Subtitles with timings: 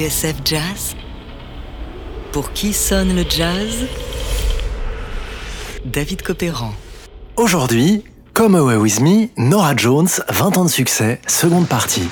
[0.00, 0.96] TSF Jazz
[2.32, 3.86] Pour qui sonne le jazz?
[5.84, 6.72] David Copéran.
[7.36, 8.02] Aujourd'hui,
[8.32, 12.08] Come Away With Me, Nora Jones, 20 ans de succès, seconde partie.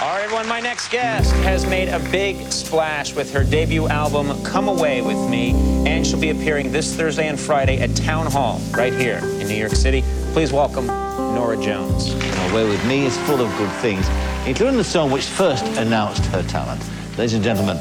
[0.00, 4.40] All right, everyone, my next guest has made a big splash with her debut album,
[4.44, 8.60] Come Away With Me, and she'll be appearing this Thursday and Friday at Town Hall,
[8.76, 10.04] right here in New York City.
[10.34, 10.86] Please welcome
[11.34, 12.14] Nora Jones.
[12.52, 14.06] Away With Me is full of good things,
[14.46, 16.82] including the song which first announced her talent.
[17.16, 17.78] Ladies and gentlemen,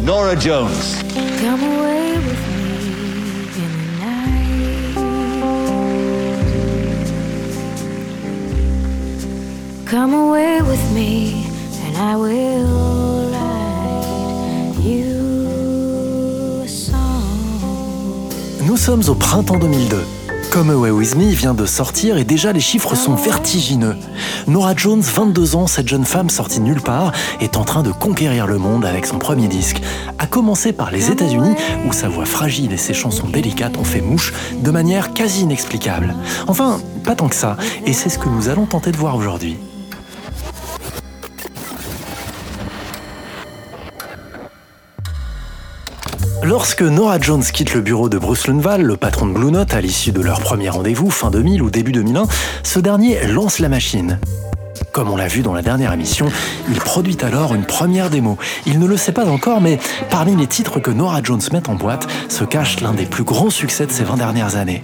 [0.00, 1.02] Nora Jones.
[1.40, 2.74] Come away with me
[3.56, 4.96] in the night.
[9.86, 11.46] Come away with me,
[11.84, 18.30] and I will write you a song.
[18.66, 20.21] Nous sommes au printemps 2002.
[20.52, 23.96] Come Away With Me vient de sortir et déjà les chiffres sont vertigineux.
[24.46, 28.46] Nora Jones, 22 ans, cette jeune femme sortie nulle part, est en train de conquérir
[28.46, 29.80] le monde avec son premier disque.
[30.18, 31.54] À commencer par les États-Unis,
[31.86, 36.14] où sa voix fragile et ses chansons délicates ont fait mouche de manière quasi inexplicable.
[36.46, 39.56] Enfin, pas tant que ça, et c'est ce que nous allons tenter de voir aujourd'hui.
[46.44, 49.80] Lorsque Nora Jones quitte le bureau de Bruce Lundvall, le patron de Blue Note, à
[49.80, 52.26] l'issue de leur premier rendez-vous fin 2000 ou début 2001,
[52.64, 54.18] ce dernier lance la machine.
[54.90, 56.26] Comme on l'a vu dans la dernière émission,
[56.68, 58.38] il produit alors une première démo.
[58.66, 59.78] Il ne le sait pas encore, mais
[60.10, 63.50] parmi les titres que Nora Jones met en boîte se cache l'un des plus grands
[63.50, 64.82] succès de ces 20 dernières années.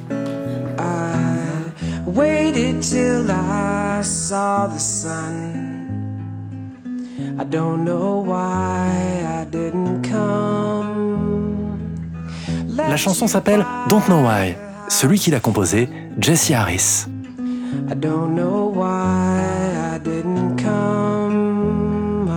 [7.41, 8.89] I don't know why
[9.25, 10.48] I didn't come.
[12.89, 14.55] La chanson s'appelle Don't Know Why.
[14.89, 17.07] Celui qui l'a composée, Jesse Harris.
[17.91, 19.41] I don't know why
[19.95, 22.31] I didn't come.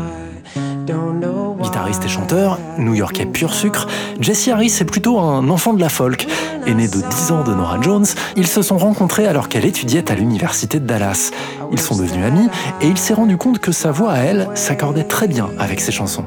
[0.56, 1.64] I don't know why.
[1.64, 3.88] Guitariste et chanteur, new-yorkais pur sucre,
[4.20, 6.28] Jesse Harris est plutôt un enfant de la folk.
[6.68, 10.16] Aîné de 10 ans de Nora Jones, ils se sont rencontrés alors qu'elle étudiait à
[10.16, 11.32] l'université de Dallas.
[11.72, 12.50] Ils sont devenus amis
[12.82, 15.94] et il s'est rendu compte que sa voix à elle s'accordait très bien avec ses
[15.94, 16.26] chansons.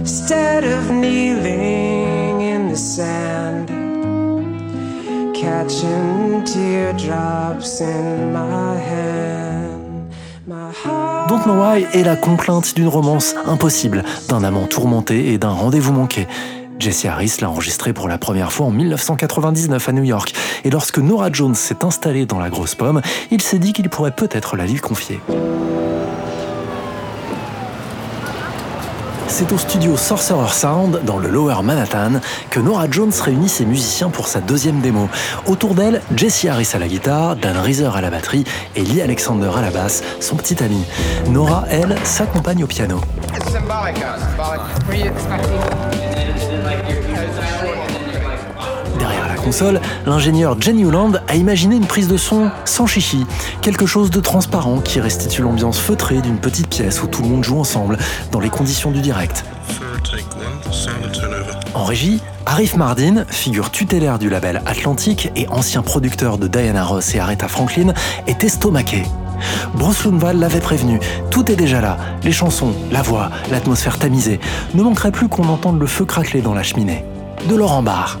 [0.00, 2.07] Instead of kneeling in the
[11.28, 15.92] Don't Know Why est la complainte d'une romance impossible, d'un amant tourmenté et d'un rendez-vous
[15.92, 16.28] manqué.
[16.78, 20.98] Jesse Harris l'a enregistré pour la première fois en 1999 à New York, et lorsque
[20.98, 23.02] Nora Jones s'est installée dans la grosse pomme,
[23.32, 25.20] il s'est dit qu'il pourrait peut-être la lui confier.
[29.28, 34.08] C'est au studio Sorcerer Sound, dans le Lower Manhattan, que Nora Jones réunit ses musiciens
[34.08, 35.08] pour sa deuxième démo.
[35.46, 38.44] Autour d'elle, Jesse Harris à la guitare, Dan Reeser à la batterie
[38.74, 40.82] et Lee Alexander à la basse, son petit ami.
[41.30, 43.00] Nora, elle, s'accompagne au piano.
[50.06, 53.26] L'ingénieur Jenny Newland a imaginé une prise de son sans chichi,
[53.62, 57.44] quelque chose de transparent qui restitue l'ambiance feutrée d'une petite pièce où tout le monde
[57.44, 57.98] joue ensemble,
[58.30, 59.44] dans les conditions du direct.
[61.74, 67.14] En régie, Arif Mardin, figure tutélaire du label Atlantic et ancien producteur de Diana Ross
[67.14, 67.92] et Aretha Franklin,
[68.26, 69.04] est estomaqué.
[69.74, 70.98] Bruce Lundvall l'avait prévenu,
[71.30, 74.40] tout est déjà là, les chansons, la voix, l'atmosphère tamisée.
[74.74, 77.04] Ne manquerait plus qu'on entende le feu craqueler dans la cheminée.
[77.48, 78.18] De Laurent Barre.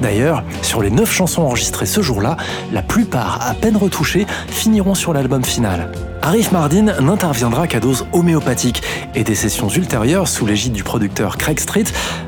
[0.00, 2.36] D'ailleurs, sur les 9 chansons enregistrées ce jour-là,
[2.72, 5.90] la plupart, à peine retouchées, finiront sur l'album final.
[6.22, 8.82] Arif Mardin n'interviendra qu'à dose homéopathique
[9.14, 11.84] et des sessions ultérieures sous l'égide du producteur Craig Street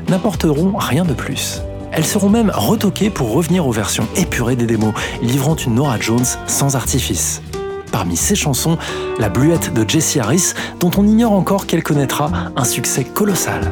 [0.07, 1.61] n'apporteront rien de plus.
[1.91, 6.25] Elles seront même retoquées pour revenir aux versions épurées des démos, livrant une Nora Jones
[6.47, 7.41] sans artifice.
[7.91, 8.77] Parmi ces chansons,
[9.17, 13.71] la bluette de Jesse Harris, dont on ignore encore qu'elle connaîtra un succès colossal.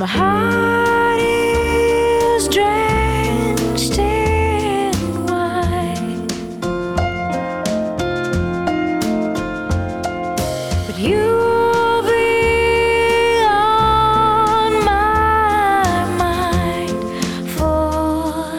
[0.00, 6.26] My heart is drenched in wine,
[10.86, 17.00] but you'll be on my mind
[17.58, 18.56] forever.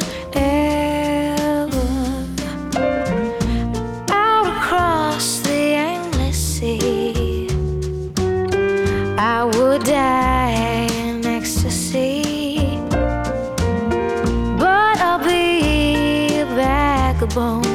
[4.12, 5.60] Out across the
[5.90, 7.48] endless sea,
[9.18, 10.81] I would die.
[17.33, 17.71] bone.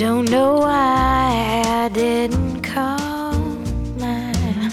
[0.00, 3.62] Don't know why I didn't come.
[4.00, 4.70] I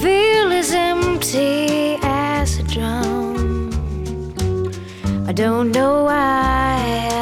[0.00, 3.68] feel as empty as a drum.
[5.28, 6.78] I don't know why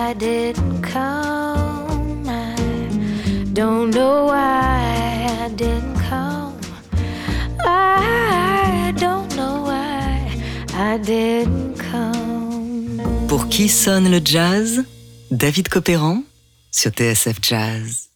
[0.08, 2.22] I didn't come.
[2.28, 2.54] I
[3.52, 6.54] don't know why I didn't come.
[7.66, 10.30] I don't know why
[10.74, 13.02] I didn't come.
[13.26, 14.84] Pour qui sonne le jazz?
[15.32, 16.22] David Copéran
[16.72, 18.08] sur TSF Jazz.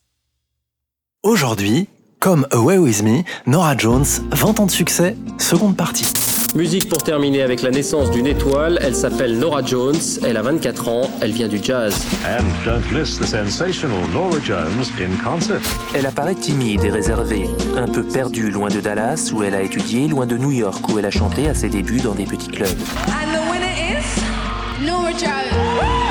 [1.22, 1.88] Aujourd'hui,
[2.18, 6.06] comme Away With Me, Nora Jones, 20 ans de succès, seconde partie.
[6.54, 8.78] Musique pour terminer avec la naissance d'une étoile.
[8.80, 10.00] Elle s'appelle Nora Jones.
[10.24, 11.10] Elle a 24 ans.
[11.20, 11.94] Elle vient du jazz.
[12.24, 15.60] And don't miss the sensational Nora Jones in concert.
[15.94, 20.08] Elle apparaît timide et réservée, un peu perdue loin de Dallas où elle a étudié,
[20.08, 22.78] loin de New York où elle a chanté à ses débuts dans des petits clubs.
[23.08, 26.05] And the winner is Nora Jones.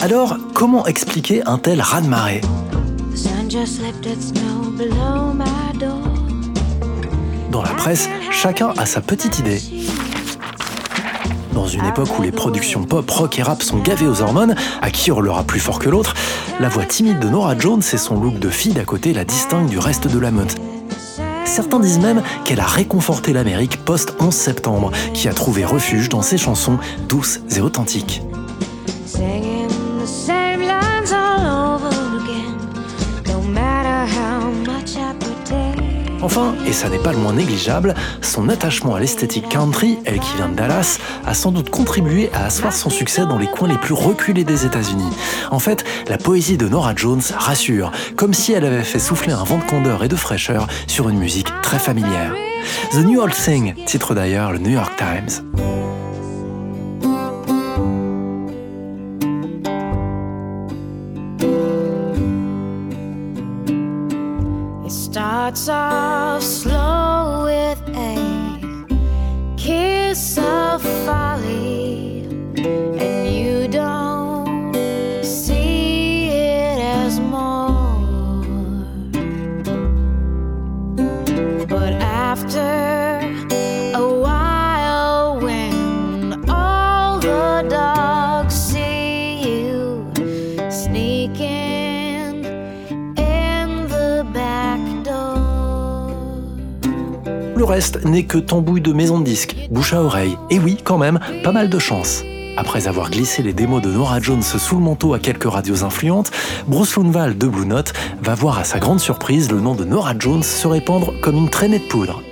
[0.00, 2.40] Alors, comment expliquer un tel raz-de-marée?
[7.50, 9.60] Dans la presse, chacun a sa petite idée.
[11.52, 14.90] Dans une époque où les productions pop, rock et rap sont gavées aux hormones, à
[14.92, 16.14] qui hurlera plus fort que l'autre,
[16.60, 19.68] la voix timide de Nora Jones et son look de fille d'à côté la distinguent
[19.68, 20.54] du reste de la meute.
[21.44, 26.38] Certains disent même qu'elle a réconforté l'Amérique post-11 septembre, qui a trouvé refuge dans ses
[26.38, 26.78] chansons
[27.08, 28.22] douces et authentiques.
[36.20, 40.36] Enfin, et ça n'est pas le moins négligeable, son attachement à l'esthétique country, elle qui
[40.36, 43.78] vient de Dallas, a sans doute contribué à asseoir son succès dans les coins les
[43.78, 45.10] plus reculés des États-Unis.
[45.50, 49.44] En fait, la poésie de Nora Jones rassure, comme si elle avait fait souffler un
[49.44, 52.34] vent de candeur et de fraîcheur sur une musique très familière.
[52.92, 55.67] The New Old Thing titre d'ailleurs le New York Times.
[64.88, 68.27] It starts off slow with a
[97.58, 100.38] Le reste n'est que tambouille de maison de disques, bouche à oreille.
[100.48, 102.22] Et oui, quand même, pas mal de chance.
[102.56, 106.30] Après avoir glissé les démos de Nora Jones sous le manteau à quelques radios influentes,
[106.68, 110.14] Bruce Lundvall de Blue Note va voir à sa grande surprise le nom de Nora
[110.16, 112.22] Jones se répandre comme une traînée de poudre.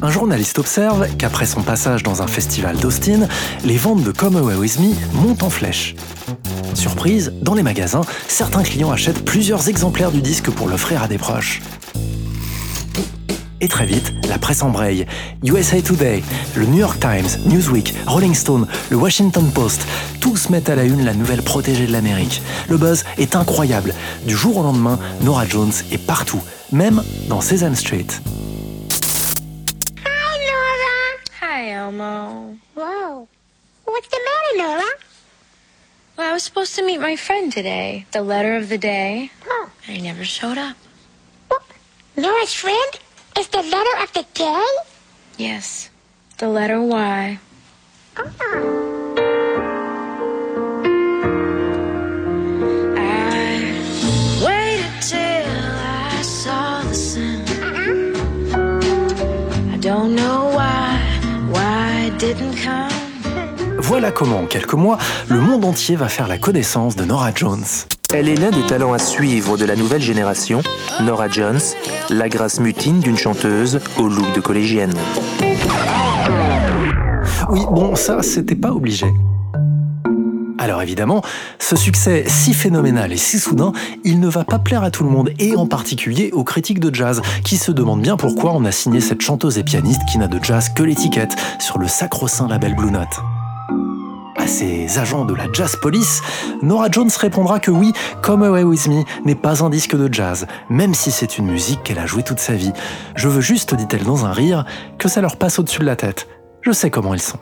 [0.00, 3.26] Un journaliste observe qu'après son passage dans un festival d'Austin,
[3.64, 5.96] les ventes de Come Away With Me montent en flèche.
[6.74, 11.18] Surprise, dans les magasins, certains clients achètent plusieurs exemplaires du disque pour l'offrir à des
[11.18, 11.60] proches.
[13.60, 15.06] Et très vite, la presse embraye.
[15.44, 16.22] USA Today,
[16.54, 19.84] le New York Times, Newsweek, Rolling Stone, le Washington Post,
[20.20, 22.40] tous mettent à la une la nouvelle protégée de l'Amérique.
[22.68, 23.94] Le buzz est incroyable.
[24.26, 28.06] Du jour au lendemain, Nora Jones est partout, même dans Sesame Street.
[31.40, 32.56] Hi, Elmo.
[32.76, 33.26] Whoa.
[33.86, 34.90] What's the matter, Nora?
[36.16, 38.06] Well, I was supposed to meet my friend today.
[38.12, 39.30] The letter of the day.
[39.48, 39.68] Oh.
[39.88, 40.76] And he never showed up.
[42.16, 42.98] Nora's friend?
[43.38, 44.66] Is the letter of the day?
[45.36, 45.90] Yes.
[46.38, 47.38] The letter Y.
[48.16, 48.26] I
[54.44, 55.46] waited till
[56.10, 57.44] I saw the sun.
[59.72, 60.98] I don't know why,
[61.52, 62.90] why it didn't come.
[63.78, 67.86] Voilà comment, en quelques mois, le monde entier va faire la connaissance de Nora Jones.
[68.14, 70.62] Elle est l'un des talents à suivre de la nouvelle génération,
[71.02, 71.60] Nora Jones,
[72.08, 74.94] la grâce mutine d'une chanteuse au look de collégienne.
[77.50, 79.06] Oui, bon, ça, c'était pas obligé.
[80.56, 81.22] Alors évidemment,
[81.58, 83.72] ce succès si phénoménal et si soudain,
[84.04, 86.92] il ne va pas plaire à tout le monde, et en particulier aux critiques de
[86.94, 90.28] jazz, qui se demandent bien pourquoi on a signé cette chanteuse et pianiste qui n'a
[90.28, 93.20] de jazz que l'étiquette sur le sacro-saint label Blue Note.
[94.48, 96.22] Ces agents de la Jazz Police,
[96.62, 100.46] Nora Jones répondra que oui, Come Away With Me n'est pas un disque de jazz,
[100.70, 102.72] même si c'est une musique qu'elle a jouée toute sa vie.
[103.14, 104.64] Je veux juste, dit-elle dans un rire,
[104.98, 106.28] que ça leur passe au-dessus de la tête.
[106.62, 107.38] Je sais comment ils sont.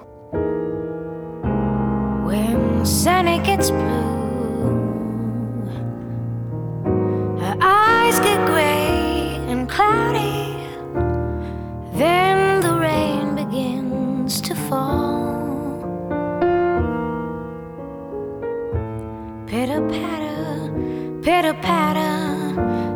[20.04, 22.16] Patter, pitter patter.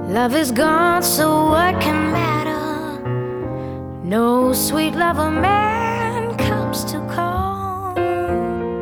[0.09, 3.03] Love is gone, so what can matter?
[4.05, 7.40] No sweet lover man comes to call.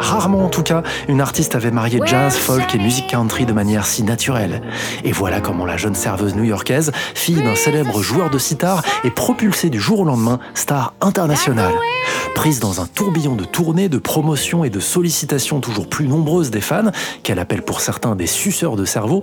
[0.08, 3.84] Rarement en tout cas, une artiste avait marié jazz, folk et musique country de manière
[3.84, 4.62] si naturelle.
[5.04, 9.68] Et voilà comment la jeune serveuse new-yorkaise, fille d'un célèbre joueur de sitar, est propulsée
[9.68, 11.74] du jour au lendemain star internationale.
[12.34, 16.62] Prise dans un tourbillon de tournées, de promotions et de sollicitations toujours plus nombreuses des
[16.62, 16.90] fans,
[17.22, 19.22] qu'elle appelle pour certains des suceurs de cerveau,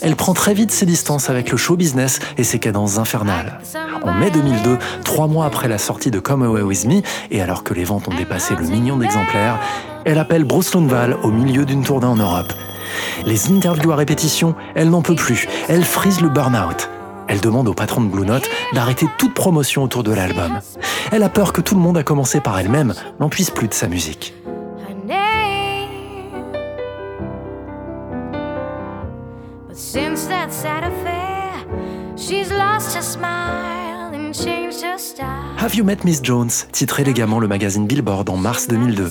[0.00, 3.60] elle prend très vite ses distances avec le show business et ses cadences infernales.
[4.02, 7.64] En mai 2002, trois mois après la sortie de Come Away With Me, et alors
[7.64, 9.58] que les ventes ont dépassé le million d'exemplaires,
[10.04, 12.52] elle appelle Bruce Lundvall au milieu d'une tournée en Europe.
[13.24, 16.88] Les interviews à répétition, elle n'en peut plus, elle frise le burn-out.
[17.28, 20.60] Elle demande au patron de Blue Note d'arrêter toute promotion autour de l'album.
[21.12, 23.74] Elle a peur que tout le monde, à commencer par elle-même, n'en puisse plus de
[23.74, 24.34] sa musique.
[35.58, 39.10] Have You Met Miss Jones titre élégamment le magazine Billboard en mars 2002.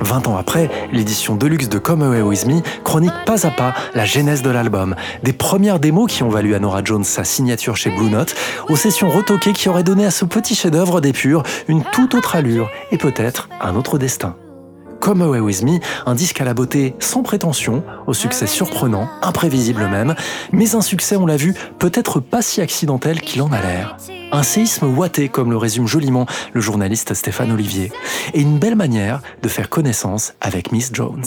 [0.00, 4.04] 20 ans après, l'édition deluxe de Come Away With Me chronique pas à pas la
[4.04, 7.90] genèse de l'album, des premières démos qui ont valu à Nora Jones sa signature chez
[7.90, 8.34] Blue Note,
[8.68, 12.70] aux sessions retoquées qui auraient donné à ce petit chef-d'œuvre d'épure une toute autre allure
[12.90, 14.36] et peut-être un autre destin.
[15.00, 19.88] Come Away With Me, un disque à la beauté sans prétention, au succès surprenant, imprévisible
[19.88, 20.14] même,
[20.52, 23.96] mais un succès, on l'a vu, peut-être pas si accidentel qu'il en a l'air.
[24.32, 27.90] Un séisme ouaté, comme le résume joliment le journaliste Stéphane Olivier,
[28.32, 31.24] et une belle manière de faire connaissance avec Miss Jones.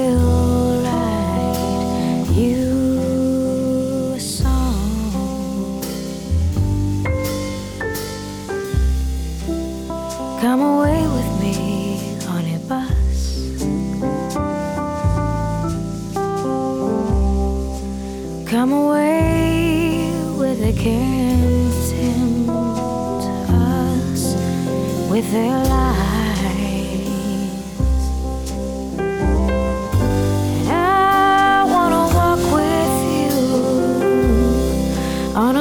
[0.00, 0.29] Will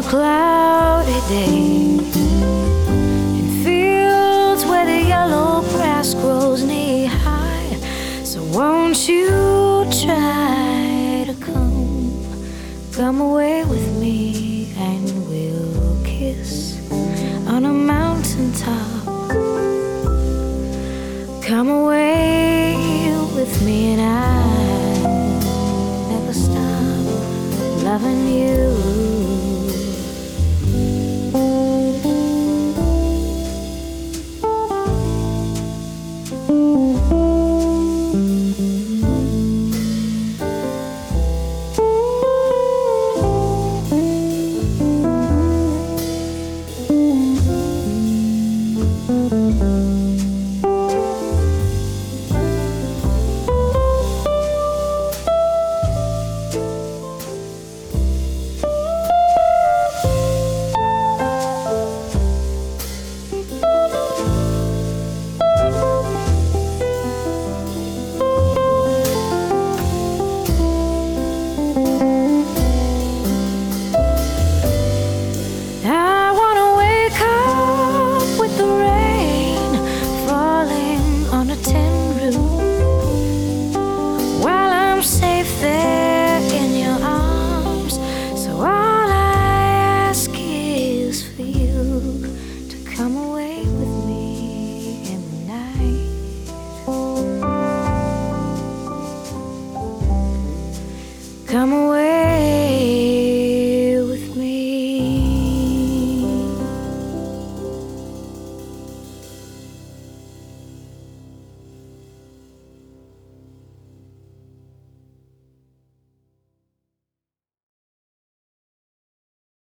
[0.10, 2.00] cloudy day
[3.38, 7.75] in fields where the yellow grass grows knee high.
[8.24, 12.25] So won't you try to come?
[12.92, 16.82] Come away with me and we'll kiss
[17.48, 19.06] on a mountain top.
[21.44, 25.08] Come away with me and I'll
[26.10, 28.28] never stop loving you.